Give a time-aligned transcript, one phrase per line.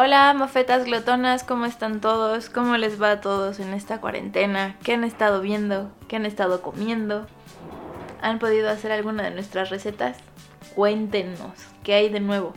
[0.00, 2.50] Hola, mofetas glotonas, ¿cómo están todos?
[2.50, 4.76] ¿Cómo les va a todos en esta cuarentena?
[4.84, 5.90] ¿Qué han estado viendo?
[6.06, 7.26] ¿Qué han estado comiendo?
[8.22, 10.16] ¿Han podido hacer alguna de nuestras recetas?
[10.76, 11.50] Cuéntenos,
[11.82, 12.52] ¿qué hay de nuevo?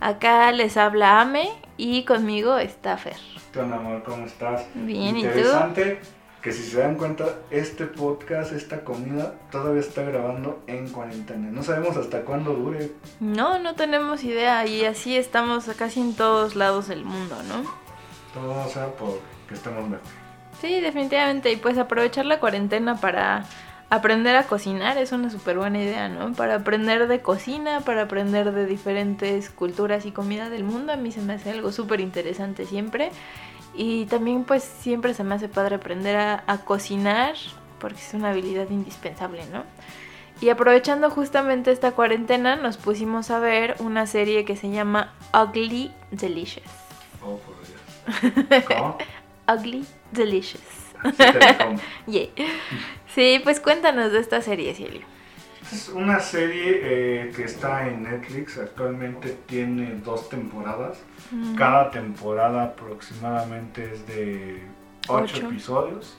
[0.00, 3.16] Acá les habla Ame y conmigo está Fer.
[3.54, 4.02] ¿Qué onda, amor?
[4.02, 4.66] ¿Cómo estás?
[4.74, 5.28] Bien, ¿y tú?
[5.28, 5.98] Interesante
[6.42, 11.50] que si se dan cuenta, este podcast, esta comida, todavía está grabando en cuarentena.
[11.52, 12.90] No sabemos hasta cuándo dure.
[13.20, 17.62] No, no tenemos idea y así estamos casi en todos lados del mundo, ¿no?
[18.34, 20.06] Todo sea por que estemos mejor.
[20.60, 21.52] Sí, definitivamente.
[21.52, 23.44] Y pues aprovechar la cuarentena para
[23.88, 26.32] aprender a cocinar es una súper buena idea, ¿no?
[26.32, 30.92] Para aprender de cocina, para aprender de diferentes culturas y comida del mundo.
[30.92, 33.12] A mí se me hace algo súper interesante siempre.
[33.74, 37.34] Y también pues siempre se me hace padre aprender a, a cocinar
[37.78, 39.64] porque es una habilidad indispensable, ¿no?
[40.40, 45.92] Y aprovechando justamente esta cuarentena nos pusimos a ver una serie que se llama Ugly
[46.10, 46.66] Delicious.
[47.22, 47.56] Oh, por
[48.50, 48.64] Dios.
[48.66, 48.98] ¿Cómo?
[49.48, 50.62] Ugly Delicious.
[50.62, 51.24] Sí.
[52.06, 52.28] Yeah.
[53.14, 54.74] Sí, pues cuéntanos de esta serie,
[55.72, 58.58] Es una serie eh, que está en Netflix.
[58.58, 60.98] Actualmente tiene dos temporadas.
[61.30, 61.54] Mm.
[61.54, 64.62] Cada temporada aproximadamente es de
[65.08, 65.48] 8 Ocho.
[65.48, 66.18] episodios.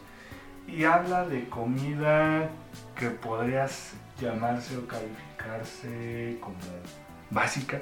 [0.67, 2.49] Y habla de comida
[2.95, 6.55] que podrías llamarse o calificarse como
[7.29, 7.79] básica.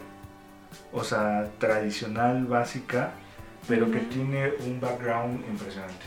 [0.92, 3.12] O sea, tradicional, básica,
[3.68, 6.06] pero que tiene un background impresionante.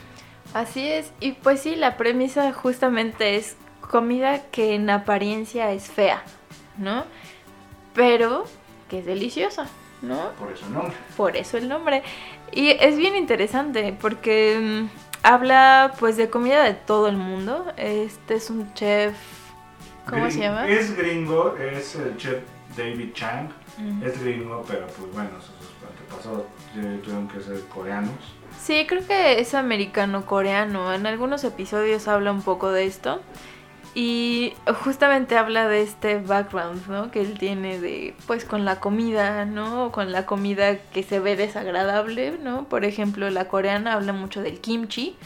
[0.52, 3.56] Así es, y pues sí, la premisa justamente es
[3.88, 6.22] comida que en apariencia es fea,
[6.78, 7.04] ¿no?
[7.94, 8.44] Pero
[8.88, 9.68] que es deliciosa,
[10.02, 10.30] ¿no?
[10.38, 10.94] Por eso el nombre.
[11.16, 12.02] Por eso el nombre.
[12.52, 17.72] Y es bien interesante porque mm, habla pues de comida de todo el mundo.
[17.76, 19.14] Este es un chef,
[20.08, 20.68] ¿cómo se llama?
[20.68, 22.42] Es gringo, es el chef
[22.76, 23.50] David Chang.
[24.04, 26.44] Es gringo, pero pues bueno, sus antepasados
[26.76, 28.12] eh, tuvieron que ser coreanos.
[28.60, 30.94] Sí, creo que es americano-coreano.
[30.94, 33.20] En algunos episodios habla un poco de esto.
[33.96, 37.12] Y justamente habla de este background, ¿no?
[37.12, 39.92] Que él tiene de, pues, con la comida, ¿no?
[39.92, 42.64] Con la comida que se ve desagradable, ¿no?
[42.64, 45.16] Por ejemplo, la coreana habla mucho del kimchi,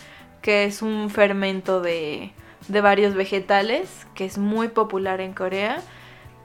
[0.43, 2.33] que es un fermento de,
[2.69, 5.81] de varios vegetales, que es muy popular en Corea.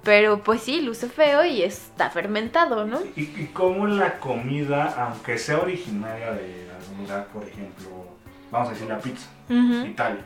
[0.03, 2.99] Pero pues sí, luce feo y está fermentado, ¿no?
[3.15, 8.02] Y, y cómo la comida, aunque sea originaria de algún lugar, por ejemplo,
[8.53, 10.21] vamos a decir la pizza, Italia,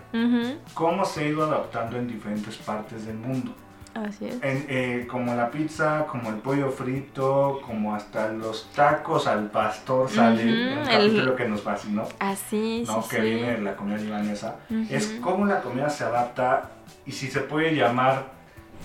[0.73, 3.53] cómo se ha ido adaptando en diferentes partes del mundo.
[3.95, 4.35] Así es.
[4.43, 10.07] En, eh, como la pizza, como el pollo frito, como hasta los tacos al pastor
[10.07, 10.49] sale, un
[10.79, 13.01] el- capítulo que nos fascinó, Así, ¿no?
[13.01, 13.21] sí, que sí.
[13.23, 14.57] viene de la comida libanesa.
[14.91, 16.69] Es cómo la comida se adapta
[17.07, 18.36] y si se puede llamar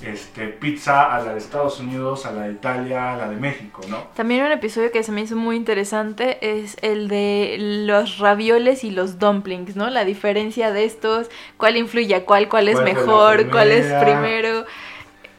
[0.03, 3.83] este, pizza a la de Estados Unidos, a la de Italia, a la de México,
[3.89, 3.99] ¿no?
[4.15, 8.91] También un episodio que se me hizo muy interesante es el de los ravioles y
[8.91, 9.91] los dumplings, ¿no?
[9.91, 13.71] La diferencia de estos, cuál influye a cuál, cuál es ¿Cuál fue la mejor, cuál
[13.71, 14.65] es primero.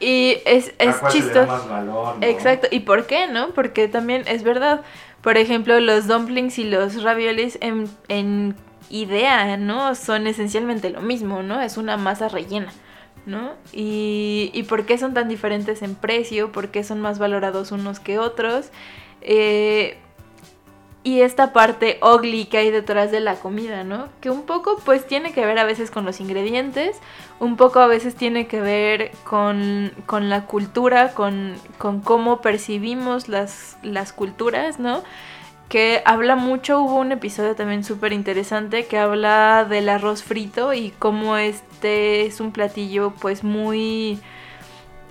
[0.00, 2.16] Y es, es ¿A cuál se le da chistoso.
[2.20, 3.50] Exacto, ¿y por qué, no?
[3.50, 4.82] Porque también es verdad.
[5.20, 8.54] Por ejemplo, los dumplings y los raviolis en, en
[8.90, 9.94] idea, ¿no?
[9.94, 11.60] Son esencialmente lo mismo, ¿no?
[11.60, 12.72] Es una masa rellena,
[13.26, 13.52] ¿no?
[13.72, 18.00] Y, y por qué son tan diferentes en precio, por qué son más valorados unos
[18.00, 18.70] que otros.
[19.20, 19.96] Eh,
[21.04, 24.08] y esta parte ugly que hay detrás de la comida, ¿no?
[24.22, 26.96] Que un poco pues tiene que ver a veces con los ingredientes,
[27.40, 33.28] un poco a veces tiene que ver con, con la cultura, con, con cómo percibimos
[33.28, 35.02] las, las culturas, ¿no?
[35.68, 40.90] Que habla mucho, hubo un episodio también súper interesante que habla del arroz frito y
[40.98, 44.20] cómo este es un platillo pues muy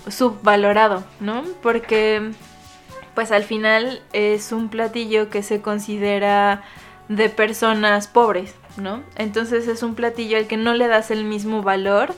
[0.07, 1.43] subvalorado, ¿no?
[1.61, 2.31] Porque
[3.13, 6.63] pues al final es un platillo que se considera
[7.09, 9.03] de personas pobres, ¿no?
[9.17, 12.13] Entonces es un platillo al que no le das el mismo valor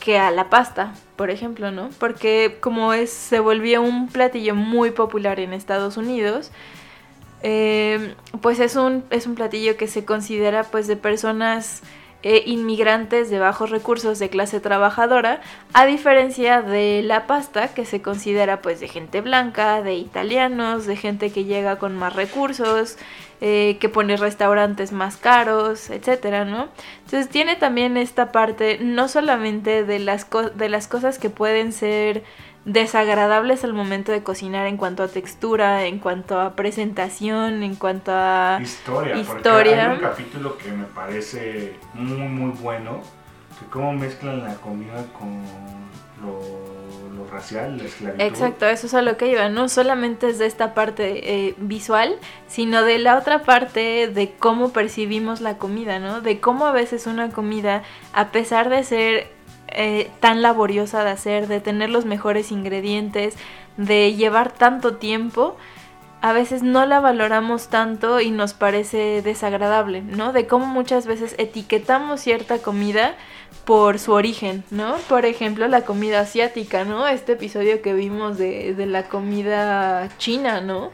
[0.00, 1.90] que a la pasta, por ejemplo, ¿no?
[1.98, 6.50] Porque como es, se volvió un platillo muy popular en Estados Unidos,
[7.46, 11.82] eh, pues es un, es un platillo que se considera pues de personas
[12.22, 15.42] eh, inmigrantes de bajos recursos de clase trabajadora,
[15.74, 20.96] a diferencia de la pasta que se considera pues de gente blanca, de italianos, de
[20.96, 22.96] gente que llega con más recursos,
[23.42, 26.68] eh, que pone restaurantes más caros, etcétera, ¿no?
[27.04, 32.24] Entonces tiene también esta parte no solamente de las, de las cosas que pueden ser
[32.64, 38.12] desagradables al momento de cocinar en cuanto a textura, en cuanto a presentación, en cuanto
[38.14, 39.16] a historia.
[39.16, 39.90] historia.
[39.90, 43.02] hay un capítulo que me parece muy muy bueno,
[43.58, 45.42] que cómo mezclan la comida con
[46.22, 48.24] lo, racial, la esclavitud.
[48.24, 52.16] Exacto, eso es a lo que iba, no solamente es de esta parte eh, visual,
[52.46, 56.20] sino de la otra parte de cómo percibimos la comida, ¿no?
[56.20, 57.82] De cómo a veces una comida,
[58.12, 59.34] a pesar de ser
[59.74, 63.36] eh, tan laboriosa de hacer, de tener los mejores ingredientes,
[63.76, 65.56] de llevar tanto tiempo,
[66.20, 70.32] a veces no la valoramos tanto y nos parece desagradable, ¿no?
[70.32, 73.14] De cómo muchas veces etiquetamos cierta comida
[73.66, 74.96] por su origen, ¿no?
[75.08, 77.06] Por ejemplo, la comida asiática, ¿no?
[77.06, 80.92] Este episodio que vimos de, de la comida china, ¿no?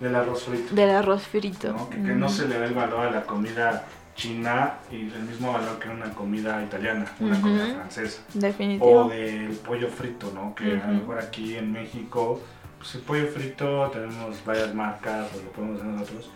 [0.00, 0.74] Del arroz frito.
[0.74, 1.88] Del arroz frito.
[1.90, 5.78] Que, no se le da el valor a la comida china y el mismo valor
[5.78, 8.22] que una comida italiana, una comida francesa.
[8.34, 9.04] Definitivo.
[9.04, 10.54] O del pollo frito, ¿no?
[10.54, 12.40] Que a lo mejor aquí en México,
[12.78, 16.30] pues el pollo frito tenemos varias marcas, pues lo podemos hacer nosotros.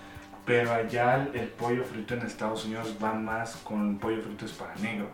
[0.44, 4.74] Pero allá el, pollo frito en Estados Unidos va más con pollo frito es para
[4.76, 5.08] negro.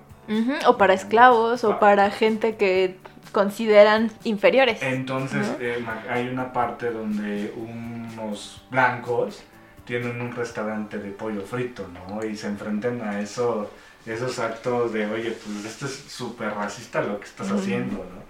[0.66, 2.96] O para esclavos, o para gente que
[3.30, 4.82] consideran inferiores.
[4.82, 9.44] Entonces eh, hay una parte donde unos blancos
[9.86, 12.24] tienen un restaurante de pollo frito, ¿no?
[12.24, 13.70] Y se enfrentan a eso,
[14.04, 18.26] esos actos de, oye, pues esto es súper racista lo que estás haciendo, ¿no?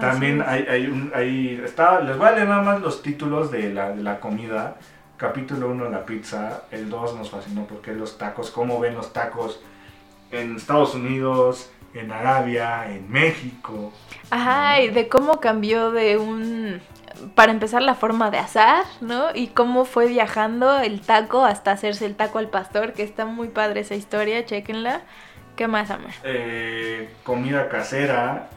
[0.00, 3.72] También hay, hay un, hay, está, les voy a leer nada más los títulos de
[3.72, 4.76] la, de la comida.
[5.16, 6.64] Capítulo 1, la pizza.
[6.70, 9.60] El 2 nos fascinó porque los tacos, cómo ven los tacos
[10.30, 13.92] en Estados Unidos, en Arabia, en México.
[14.30, 16.80] Ajá, y de cómo cambió de un
[17.34, 19.34] para empezar la forma de asar, ¿no?
[19.34, 23.48] Y cómo fue viajando el taco hasta hacerse el taco al pastor, que está muy
[23.48, 25.02] padre esa historia, chequenla.
[25.56, 26.12] ¿Qué más, Amar?
[26.22, 28.48] Eh, comida casera,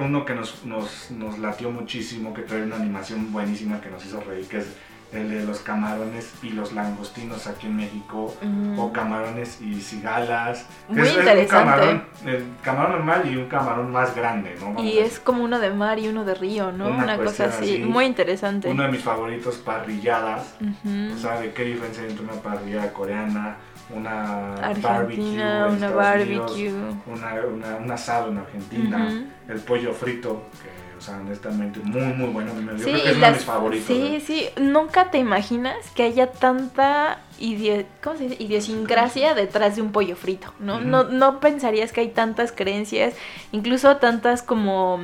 [0.00, 4.20] uno que nos, nos, nos latió muchísimo, que trae una animación buenísima que nos hizo
[4.20, 4.74] reír, que es
[5.12, 8.34] el de los camarones y los langostinos aquí en México,
[8.76, 10.66] o camarones y cigalas.
[10.88, 11.46] Muy interesante.
[11.48, 14.82] camarón, el camarón normal y un camarón más grande, ¿no?
[14.82, 16.88] y es como uno de mar y uno de río, ¿no?
[16.88, 18.68] Una, cosa así, muy interesante.
[18.68, 20.54] Uno de mis favoritos, parrilladas.
[21.14, 23.56] O sea, de qué diferencia entre una parrillada coreana,
[23.94, 26.72] una barbecue, una barbecue,
[27.06, 32.52] una, un asado en Argentina, el pollo frito, que o sea, honestamente, muy, muy bueno.
[32.76, 33.86] Yo sí, creo que es uno de mis favoritos.
[33.86, 34.20] Sí, ¿eh?
[34.20, 34.48] sí.
[34.60, 37.20] Nunca te imaginas que haya tanta
[38.04, 38.42] ¿cómo se dice?
[38.42, 40.78] idiosincrasia detrás de un pollo frito, ¿no?
[40.78, 43.14] no, no pensarías que hay tantas creencias,
[43.50, 45.00] incluso tantas como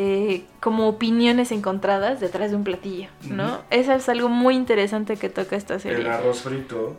[0.00, 3.62] eh, como opiniones encontradas detrás de un platillo, ¿no?
[3.70, 6.02] Eso es algo muy interesante que toca esta serie.
[6.02, 6.96] El arroz frito.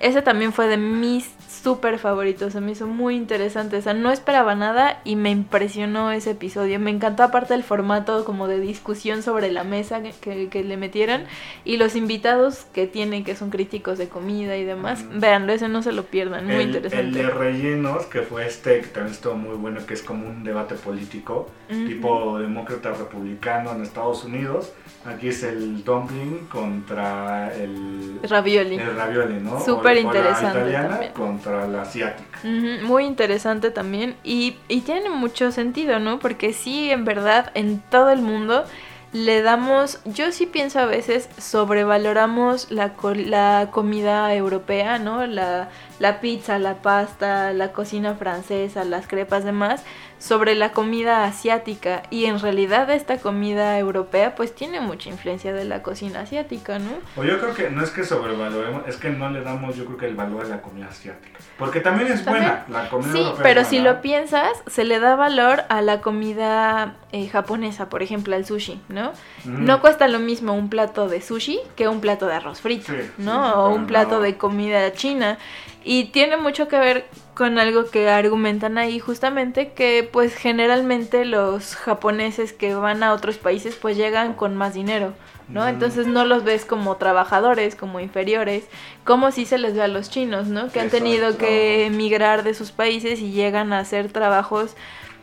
[0.00, 4.12] Ese también fue de mis súper favoritos, se me hizo muy interesante, o sea, no
[4.12, 9.22] esperaba nada y me impresionó ese episodio, me encantó aparte el formato como de discusión
[9.22, 11.24] sobre la mesa que, que, le metieron
[11.64, 15.82] y los invitados que tienen, que son críticos de comida y demás, veanlo, ese no
[15.82, 17.00] se lo pierdan, muy interesante.
[17.00, 20.44] El de rellenos, que fue este, que también estuvo muy bueno, que es como un
[20.44, 24.72] debate político, tipo demócrata republicano en Estados Unidos.
[25.04, 28.74] Aquí es el dumpling contra el ravioli.
[28.76, 29.60] El ravioli, ¿no?
[29.60, 30.44] Súper interesante.
[30.60, 32.38] La italiana contra la asiática.
[32.82, 34.16] muy interesante también.
[34.24, 36.18] Y, y tiene mucho sentido, ¿no?
[36.18, 38.64] Porque sí, en verdad, en todo el mundo
[39.12, 45.26] le damos, yo sí pienso a veces, sobrevaloramos la, la comida europea, ¿no?
[45.26, 45.70] La,
[46.00, 49.84] la pizza, la pasta, la cocina francesa, las crepas, demás
[50.18, 55.64] sobre la comida asiática y en realidad esta comida europea pues tiene mucha influencia de
[55.64, 56.92] la cocina asiática, ¿no?
[57.16, 59.98] O yo creo que no es que sobrevaloremos, es que no le damos yo creo
[59.98, 63.64] que el valor a la comida asiática, porque también es buena la comida Sí, pero
[63.64, 68.44] si lo piensas, se le da valor a la comida eh, japonesa, por ejemplo, al
[68.44, 69.12] sushi, ¿no?
[69.44, 73.54] No cuesta lo mismo un plato de sushi que un plato de arroz frito, ¿no?
[73.54, 75.38] o un plato de comida china.
[75.84, 81.76] Y tiene mucho que ver con algo que argumentan ahí justamente que pues generalmente los
[81.76, 85.12] japoneses que van a otros países pues llegan con más dinero,
[85.46, 85.68] ¿no?
[85.68, 88.64] Entonces no los ves como trabajadores, como inferiores,
[89.04, 90.72] como si se les ve a los chinos, ¿no?
[90.72, 94.74] Que han tenido que emigrar de sus países y llegan a hacer trabajos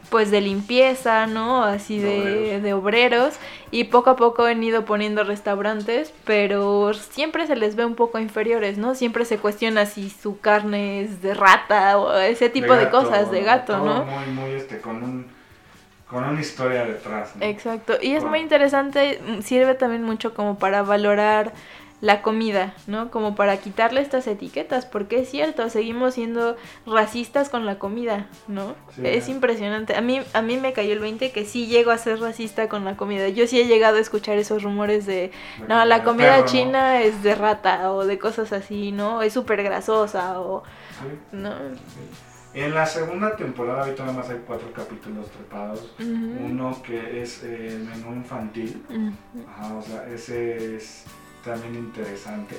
[0.09, 1.63] pues de limpieza, ¿no?
[1.63, 3.35] Así de, de, obreros.
[3.71, 8.19] Y poco a poco han ido poniendo restaurantes, pero siempre se les ve un poco
[8.19, 8.95] inferiores, ¿no?
[8.95, 13.41] Siempre se cuestiona si su carne es de rata o ese tipo de, cosas, de
[13.43, 14.05] gato, ¿no?
[14.05, 15.43] Muy, muy, este, con un
[16.13, 17.35] con una historia detrás.
[17.35, 17.43] ¿no?
[17.43, 21.53] Exacto, y es muy interesante, sirve también mucho como para valorar
[22.03, 23.09] la comida, ¿no?
[23.11, 28.75] Como para quitarle estas etiquetas, porque es cierto, seguimos siendo racistas con la comida, ¿no?
[29.01, 29.95] es impresionante.
[29.95, 32.83] A mí, a mí me cayó el 20 que sí llego a ser racista con
[32.83, 33.29] la comida.
[33.29, 35.31] Yo sí he llegado a escuchar esos rumores de,
[35.69, 39.21] no, la comida china es de rata o de cosas así, ¿no?
[39.21, 40.63] Es súper grasosa o...
[41.31, 41.53] ¿no?
[42.53, 45.95] En la segunda temporada, ahorita nada más hay cuatro capítulos trepados.
[45.99, 48.83] Uno que es el menú infantil.
[49.47, 51.05] Ajá, o sea, ese es
[51.43, 52.57] también interesante.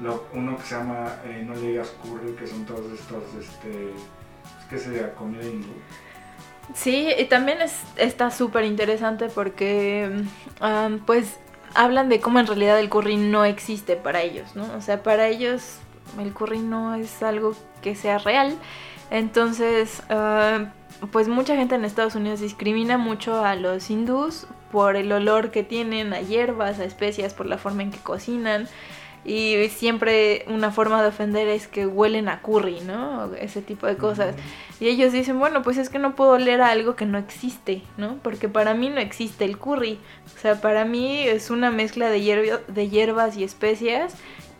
[0.00, 3.92] Lo, uno que se llama eh, No le digas curry, que son todos estos, este,
[4.68, 5.14] ¿qué sería?
[5.14, 5.72] Comida hindú.
[6.74, 10.24] Sí, y también es, está súper interesante porque,
[11.06, 11.38] pues,
[11.74, 14.64] hablan de cómo en realidad el curry no existe para ellos, ¿no?
[14.76, 15.78] O sea, para ellos
[16.18, 18.56] el curry no es algo que sea real.
[19.10, 20.02] Entonces,
[21.12, 25.62] pues mucha gente en Estados Unidos discrimina mucho a los hindús por el olor que
[25.62, 28.68] tienen a hierbas, a especias, por la forma en que cocinan.
[29.24, 33.34] Y siempre una forma de ofender es que huelen a curry, ¿no?
[33.34, 34.36] Ese tipo de cosas.
[34.78, 37.82] Y ellos dicen, bueno, pues es que no puedo oler a algo que no existe,
[37.96, 38.18] ¿no?
[38.22, 39.98] Porque para mí no existe el curry.
[40.36, 44.14] O sea, para mí es una mezcla de, de hierbas y especias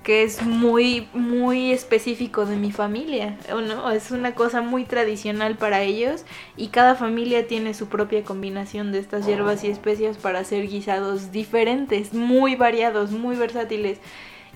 [0.06, 3.90] que es muy, muy específico de mi familia, ¿no?
[3.90, 6.24] Es una cosa muy tradicional para ellos
[6.56, 11.32] y cada familia tiene su propia combinación de estas hierbas y especias para hacer guisados
[11.32, 13.98] diferentes, muy variados, muy versátiles.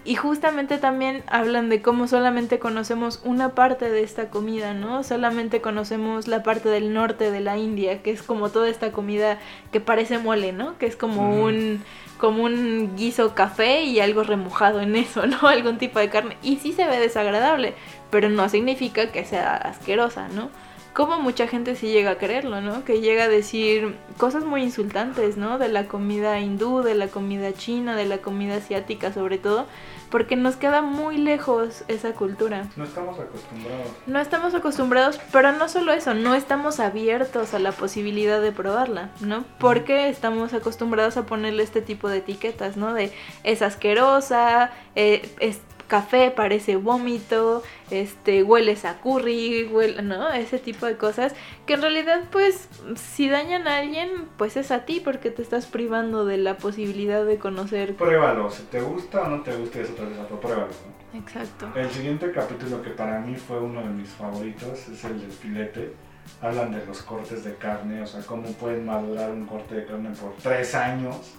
[0.03, 5.03] Y justamente también hablan de cómo solamente conocemos una parte de esta comida, ¿no?
[5.05, 9.39] Solamente conocemos la parte del norte de la India, que es como toda esta comida
[9.73, 10.79] que parece mole, ¿no?
[10.79, 11.83] Que es como un
[12.17, 15.39] como un guiso café y algo remojado en eso, ¿no?
[15.49, 16.37] Algún tipo de carne.
[16.43, 17.75] Y sí se ve desagradable,
[18.11, 20.51] pero no significa que sea asquerosa, ¿no?
[20.93, 22.85] Como mucha gente sí llega a creerlo, ¿no?
[22.85, 25.59] Que llega a decir cosas muy insultantes, ¿no?
[25.59, 29.67] De la comida hindú, de la comida china, de la comida asiática sobre todo,
[30.11, 32.69] porque nos queda muy lejos esa cultura.
[32.77, 33.87] No estamos acostumbrados.
[34.07, 39.11] No estamos acostumbrados, pero no solo eso, no estamos abiertos a la posibilidad de probarla,
[39.21, 39.45] ¿no?
[39.59, 42.93] Porque estamos acostumbrados a ponerle este tipo de etiquetas, ¿no?
[42.93, 43.13] De
[43.45, 50.31] es asquerosa, eh, es café parece vómito, este, hueles a curry, huele, ¿no?
[50.31, 51.35] Ese tipo de cosas
[51.67, 55.67] que en realidad pues si dañan a alguien pues es a ti porque te estás
[55.67, 57.97] privando de la posibilidad de conocer.
[57.97, 60.73] Pruébalo, si te gusta o no te gusta eso otra cosa, pero pruébalo.
[61.13, 61.69] Exacto.
[61.75, 65.93] El siguiente capítulo que para mí fue uno de mis favoritos es el del filete.
[66.41, 70.11] Hablan de los cortes de carne, o sea, cómo pueden madurar un corte de carne
[70.11, 71.35] por tres años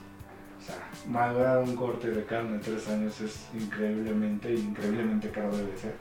[0.61, 0.75] o sea,
[1.07, 5.95] madurar un corte de carne en tres años es increíblemente, increíblemente caro debe ser.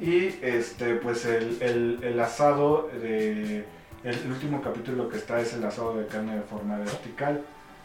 [0.00, 3.66] Y este, pues el, el, asado de.
[4.02, 7.42] El, último capítulo que está es el asado de carne de forma vertical.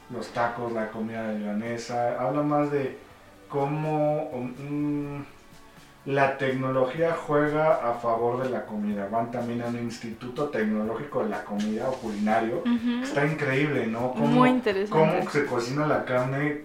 [0.10, 2.20] Los tacos, la comida libanesa.
[2.20, 2.98] Habla más de
[3.50, 4.30] cómo.
[4.32, 5.25] Um,
[6.10, 9.08] la tecnología juega a favor de la comida.
[9.12, 12.63] Van también a un instituto tecnológico de la comida o culinario.
[13.04, 14.16] Está increíble, ¿no?
[14.16, 14.89] Muy interesante.
[14.89, 16.63] Cómo se cocina la carne,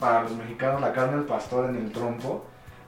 [0.00, 2.46] para los mexicanos, la carne del pastor en el trompo.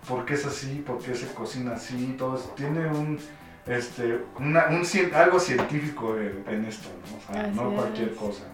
[0.08, 0.82] ¿Por qué es así?
[0.86, 2.14] ¿Por qué se cocina así?
[2.16, 3.18] Todo tiene un,
[3.66, 4.82] este, una, un,
[5.14, 7.18] algo científico en, esto, ¿no?
[7.18, 8.44] O sea, no cualquier cosa.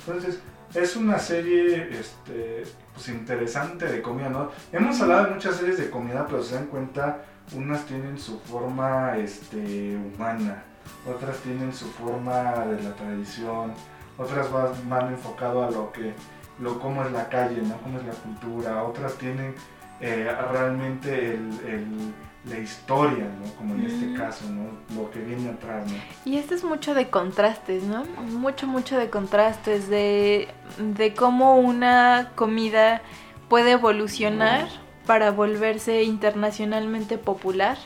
[0.00, 0.40] Entonces,
[0.74, 4.50] es una serie este, pues, interesante de comida, ¿no?
[4.72, 7.22] Hemos hablado de muchas series de comida, pero se dan cuenta,
[7.54, 10.62] unas tienen su forma este, humana,
[11.06, 13.72] otras tienen su forma de la tradición,
[14.16, 16.12] otras van, van enfocado a lo que,
[16.60, 17.76] lo cómo es la calle, ¿no?
[17.78, 19.54] Cómo es la cultura, otras tienen
[20.00, 22.12] eh, realmente el
[22.48, 23.54] la historia, ¿no?
[23.56, 24.64] Como en este caso, ¿no?
[25.00, 25.96] Lo que viene atrás, ¿no?
[26.24, 28.04] Y esto es mucho de contrastes, ¿no?
[28.04, 33.02] Mucho, mucho de contrastes, de, de cómo una comida
[33.48, 34.68] puede evolucionar
[35.06, 37.78] para volverse internacionalmente popular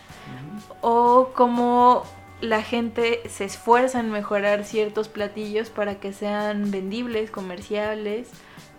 [0.80, 2.02] o cómo
[2.40, 8.28] la gente se esfuerza en mejorar ciertos platillos para que sean vendibles, comerciables,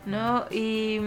[0.05, 0.45] ¿no?
[0.51, 1.00] Y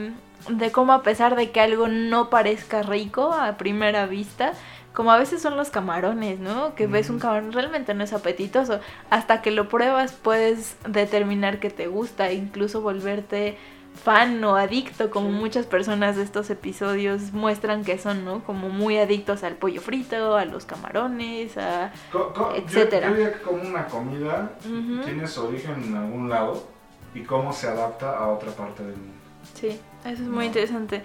[0.49, 4.53] de cómo a pesar de que algo no parezca rico a primera vista,
[4.93, 6.75] como a veces son los camarones, ¿no?
[6.75, 8.81] Que ves un camarón realmente no es apetitoso.
[9.11, 13.59] Hasta que lo pruebas puedes determinar que te gusta, incluso volverte
[14.03, 18.45] fan o adicto, como muchas personas de estos episodios muestran que son, ¿no?
[18.45, 23.09] Como muy adictos al pollo frito, a los camarones, a Co- co- yo- etcétera.
[23.09, 24.53] Yo, diría que como una comida
[25.05, 26.63] tiene su origen en algún lado
[27.17, 29.13] y cómo se adapta a otra parte del mundo.
[29.55, 29.69] Sí,
[30.05, 30.45] eso es muy No.
[30.45, 31.03] interesante.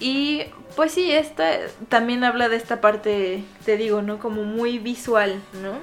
[0.00, 0.42] Y
[0.74, 1.44] pues sí, esta
[1.88, 4.18] también habla de esta parte, te digo, ¿no?
[4.18, 5.74] Como muy visual, ¿no?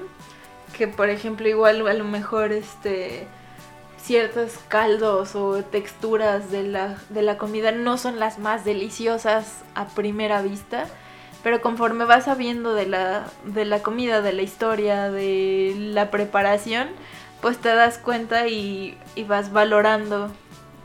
[0.76, 3.26] Que por ejemplo igual a lo mejor este
[4.02, 9.86] ciertos caldos o texturas de la, de la comida no son las más deliciosas a
[9.88, 10.86] primera vista,
[11.42, 16.88] pero conforme vas sabiendo de la, de la comida, de la historia, de la preparación,
[17.40, 20.30] pues te das cuenta y, y vas valorando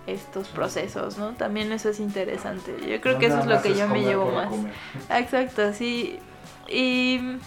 [0.07, 1.31] estos procesos, ¿no?
[1.33, 2.75] También eso es interesante.
[2.87, 4.49] Yo creo No que eso es lo que yo me llevo más.
[4.49, 4.71] comer.
[5.09, 6.19] Exacto, sí.
[6.67, 7.37] Y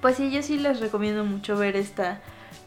[0.00, 2.20] pues sí, yo sí les recomiendo mucho ver esta,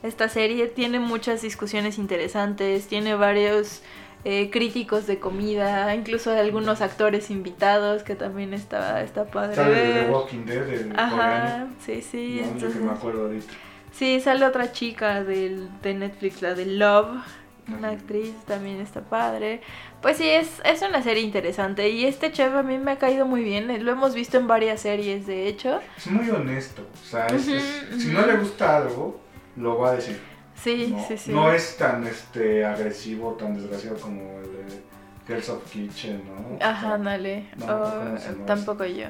[0.04, 0.68] esta serie.
[0.68, 3.82] Tiene muchas discusiones interesantes, tiene varios
[4.25, 10.04] eh, críticos de comida, incluso algunos actores invitados que también está, está padre Sale de.
[10.06, 11.74] The Walking Dead, el Ajá, coreano.
[11.86, 12.42] sí, sí.
[12.42, 13.54] No, yo que entonces- me acuerdo ahorita.
[13.91, 17.22] Sí, sale otra chica del, de Netflix, la de Love,
[17.67, 19.62] una actriz, también está padre.
[20.01, 23.25] Pues sí, es, es una serie interesante y este chef a mí me ha caído
[23.25, 25.79] muy bien, lo hemos visto en varias series de hecho.
[25.98, 26.81] Es muy honesto.
[26.93, 29.19] O sea, es- Ujú, es- si no le gusta algo,
[29.55, 30.19] lo va a decir.
[30.55, 31.31] Sí, no, sí, sí.
[31.31, 34.81] no es tan este agresivo, tan desgraciado como el de
[35.27, 36.65] Girls of Kitchen, ¿no?
[36.65, 37.46] Ajá, ándale.
[37.58, 39.08] no, Oh, ¿cómo se llama tampoco yo.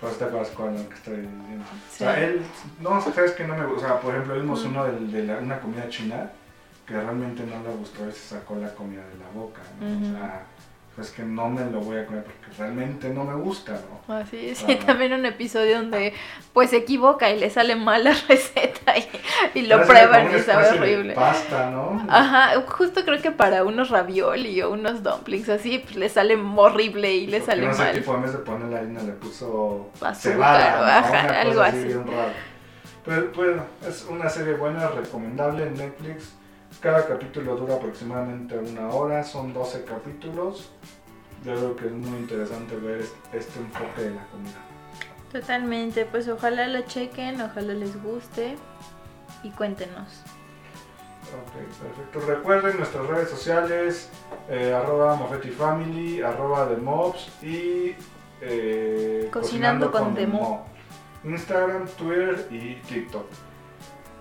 [0.00, 1.64] Pues te acuerdas es lo que estoy diciendo.
[1.90, 1.94] Sí.
[1.94, 2.42] O sea, él,
[2.80, 3.86] no, sabes que no me gusta.
[3.86, 4.68] O sea, por ejemplo, vimos Mm.
[4.68, 6.30] uno del- de, la- una comida china
[6.86, 9.60] que realmente no le gustó y se sacó la comida de la boca.
[9.80, 9.86] ¿no?
[9.86, 10.42] O sea,
[10.96, 14.14] pues que no me lo voy a comer porque realmente no me gusta, ¿no?
[14.14, 14.82] Así, sí, Ah.
[14.86, 16.14] también un episodio donde
[16.54, 19.06] pues se equivoca y le sale mal la receta y,
[19.58, 21.12] y lo Parece prueban y sabe horrible.
[21.14, 22.02] Pasta, ¿no?
[22.08, 27.12] Ajá, justo creo que para unos ravioli o unos dumplings así, pues le sale horrible
[27.14, 27.92] y le Porque sale no sé, mal.
[27.94, 30.86] tipo, en vez de poner la harina le puso Azúcar, cebada, ¿no?
[30.86, 31.84] ajá, algo así.
[31.84, 32.32] bien rara.
[33.04, 36.32] Pero bueno, es una serie buena, recomendable en Netflix.
[36.80, 40.70] Cada capítulo dura aproximadamente una hora, son 12 capítulos.
[41.44, 44.58] Yo creo que es muy interesante ver es- este enfoque de la comida.
[45.32, 48.56] Totalmente, pues ojalá la chequen, ojalá les guste
[49.42, 50.22] y cuéntenos.
[51.26, 52.20] Ok, perfecto.
[52.20, 54.08] Recuerden nuestras redes sociales,
[54.48, 57.94] eh, arroba Moffetti Family, arroba The Mobs y
[58.40, 60.28] eh, Cocinando con Mob.
[60.28, 60.58] Mob.
[61.24, 63.26] Instagram, Twitter y TikTok.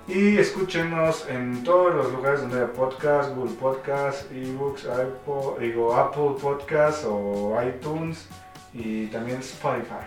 [0.07, 6.35] Y escúchenos en todos los lugares donde haya podcast, Google Podcast, eBooks, Apple, digo, Apple
[6.39, 8.27] Podcast o iTunes
[8.71, 10.05] y también Spotify.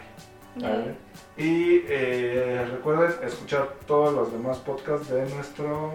[0.54, 0.94] ¿vale?
[1.36, 5.92] Y eh, recuerden escuchar todos los demás podcasts de nuestro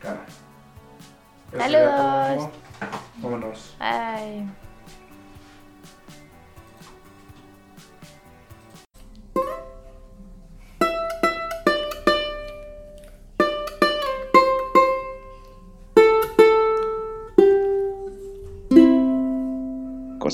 [0.00, 0.26] canal.
[1.56, 2.42] Saludos.
[2.42, 2.50] ¿no?
[3.22, 3.76] Vámonos.
[3.78, 4.48] Ay.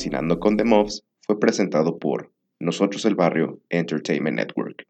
[0.03, 4.85] Cocinando con The Mobs fue presentado por Nosotros el Barrio Entertainment Network.